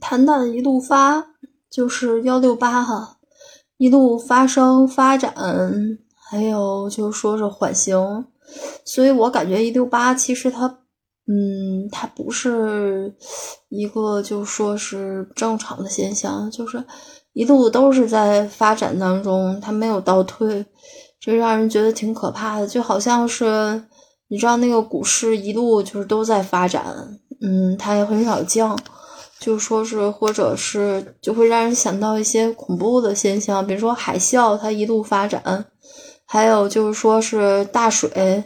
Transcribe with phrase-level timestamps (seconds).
[0.00, 1.24] 谈谈一路发，
[1.70, 3.16] 就是幺六八哈，
[3.76, 5.34] 一路发生发展，
[6.30, 8.26] 还有就说是缓行，
[8.84, 10.66] 所以我感觉一六八其实它，
[11.26, 13.14] 嗯，它不是
[13.68, 16.84] 一个就说是正常的现象，就是
[17.32, 20.64] 一路都是在发展当中，它没有倒退，
[21.20, 23.84] 这让人觉得挺可怕的，就好像是
[24.28, 26.84] 你知道那个股市一路就是都在发展，
[27.40, 28.78] 嗯，它也很少降。
[29.40, 35.40] 就说是，或者是就会让人想到一些恐怖的现象，比如说海啸，它一路发展；
[36.26, 38.44] 还有就是说是大水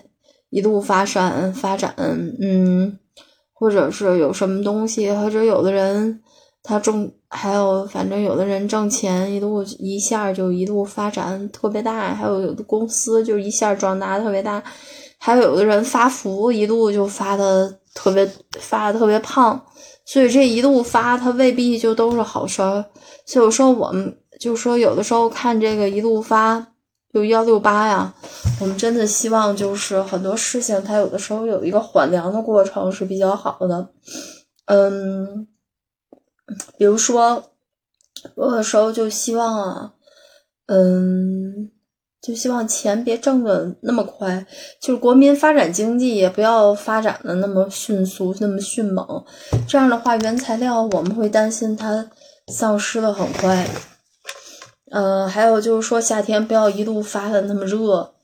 [0.50, 2.98] 一路发展发展，嗯，
[3.52, 6.20] 或者是有什么东西，或者有的人
[6.62, 14.62] 他挣，还有反正有的人挣钱一路一下就一路发展特别大，还有有的公司就一下壮大特别大，
[15.24, 19.64] 还有有的人发福一路就发的特别发的特别胖。
[20.04, 22.84] 所以这一路发，它未必就都是好事儿。
[23.24, 26.66] 所以我说，我们就说有的时候看这个一路发，
[27.14, 28.12] 就幺六八呀，
[28.60, 33.90] 我们真的希望就是很多事情，它有的时候有一个缓凉的过程是比较好的。
[34.66, 35.46] 嗯，
[36.76, 37.44] 比如说，
[38.36, 39.92] 有的时候就希望啊，
[40.66, 41.70] 嗯。
[42.22, 44.46] 就希望钱别挣的那么快，
[44.80, 49.04] 就是国民发展经济也不要发展的那么迅速、那么迅猛。
[49.66, 52.08] 这样的话，原材料我们会担心它
[52.46, 53.66] 丧失的很快。
[54.92, 58.14] 嗯，还有就是说夏天不要一路发的那么热，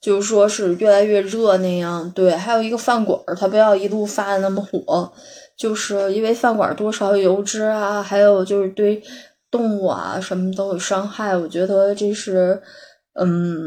[0.00, 2.08] 就是说是越来越热那样。
[2.12, 5.12] 对，还有一个饭馆儿，它不要一路发的那么火，
[5.56, 9.02] 就是因为饭馆多少油脂啊，还有就是对
[9.50, 11.36] 动物啊什么都有伤害。
[11.36, 12.62] 我觉得这是。
[13.20, 13.60] 嗯，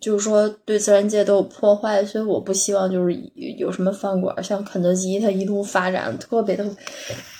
[0.00, 3.16] 就是说对自然界都有破坏，所以我不希望就是
[3.56, 6.64] 有什么饭馆像肯德基，它一路发展特别的，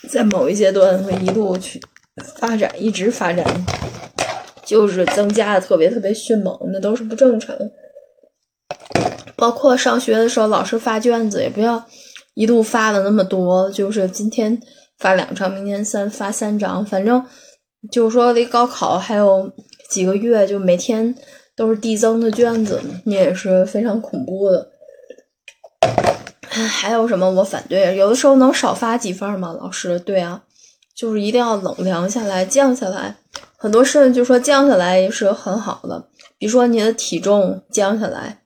[0.08, 1.78] 在某一阶段会一路去
[2.36, 3.44] 发展，一直发展，
[4.64, 7.54] 就是增加的特别特别迅猛，那都是不正常。
[9.36, 11.84] 包括上学的时候，老师发卷子也不要
[12.32, 14.58] 一度发的那么多，就是今天
[14.98, 17.22] 发两张，明天三发三张，反正
[17.92, 19.52] 就是说离高考还有。
[19.88, 21.14] 几个月就每天
[21.54, 24.70] 都是递增的卷子，你也是非常恐怖的。
[26.48, 27.96] 还有什么我反对？
[27.96, 29.54] 有的时候能少发几份吗？
[29.60, 30.42] 老师，对啊，
[30.94, 33.16] 就是一定要冷凉下来，降下来。
[33.56, 36.08] 很多事就说降下来也是很好的，
[36.38, 38.42] 比如说你的体重降下来，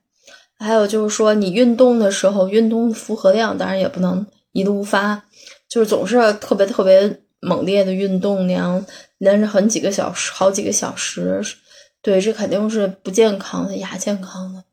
[0.59, 5.23] 还有就是说你运动的时候，运动负荷量当然也不能一路发，
[5.69, 7.21] 就是总是特别特别。
[7.41, 8.85] 猛烈的运动那样
[9.17, 11.41] 连着很几个小时，好几个小时，
[12.01, 14.63] 对，这肯定是不健康的，亚健康的。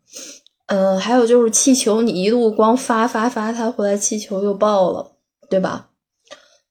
[0.67, 5.13] 嗯，还有就是气球，你一路光发发发，它回来气球又爆了，
[5.49, 5.89] 对吧？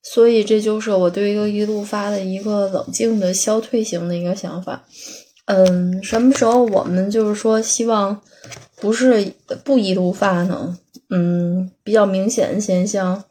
[0.03, 4.85] 所以这就是我对一个一路发的一个冷静的消退型的一个想法。
[5.45, 8.21] 嗯，什么时候我们就是说希望
[8.75, 9.33] 不是
[9.63, 10.77] 不一路发呢？
[11.09, 13.23] 嗯，比较明显的现象。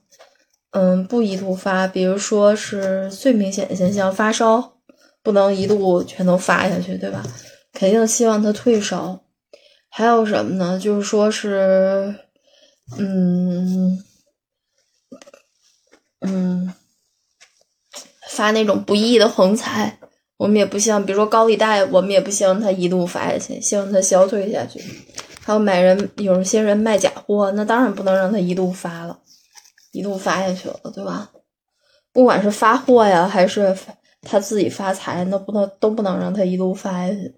[0.71, 4.75] 嗯，不一度发，比如说是最明显的现象，发烧
[5.23, 7.23] 不能一度全都发下去，对吧？
[7.73, 9.23] 肯定希望他退烧。
[9.89, 10.79] 还有什么呢？
[10.79, 12.15] 就是说是，
[12.99, 14.03] 嗯
[16.21, 16.75] 嗯，
[18.29, 19.99] 发那种不义的横财，
[20.37, 24.79] 我们也不希望，比如说高利贷，我们也不希望他一度发下去，希望他消退下去。
[25.43, 29.21] 还有买人，有些人卖假货，那当然不能让他一度发了。
[29.97, 31.31] 一路发下去了，对吧？
[32.13, 33.75] 不管是发货呀，还是
[34.21, 37.35] 他自己发财，那不能都不能让他一路发下去。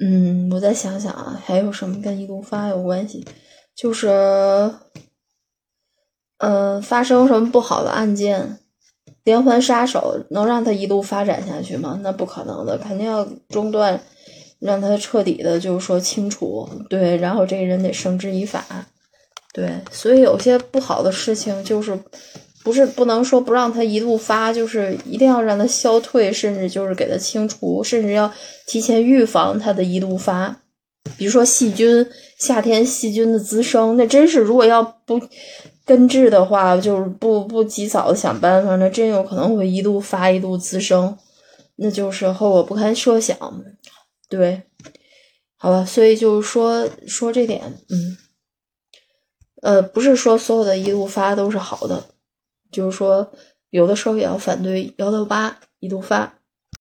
[0.00, 3.24] 嗯，我再想想啊，还有什么跟一路发有关系？
[3.74, 4.08] 就是，
[6.38, 8.58] 嗯，发生什么不好的案件，
[9.24, 11.98] 连环杀手能让他一路发展下去吗？
[12.02, 14.00] 那不可能的，肯定要中断，
[14.58, 16.68] 让他彻底的，就是说清除。
[16.88, 18.64] 对，然后这个人得绳之以法。
[19.58, 21.98] 对，所以有些不好的事情，就是
[22.62, 28.32] 不是不能说不让他一路发，就是一定要让他消退，甚至就是给他清除，甚至要
[28.68, 30.60] 提前预防他的一路发。
[31.16, 32.06] 比如说细菌，
[32.38, 35.20] 夏天细菌的滋生，那真是如果要不
[35.84, 41.18] 根治的话，就是不不及早的想办法，那真有可能会一路发一路滋生，
[41.74, 43.36] 那就是后果不堪设想。
[44.28, 44.62] 对，
[45.56, 48.16] 好吧，所以就是说说这点，嗯。
[49.62, 52.04] 呃，不是说所有的一路发都是好的，
[52.70, 53.30] 就是说
[53.70, 56.37] 有的时候也要反对幺六八一路发。